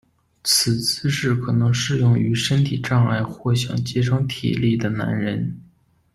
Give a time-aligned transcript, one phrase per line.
[0.43, 5.61] 此姿势可能适用于身体障碍或想节省体力的男人。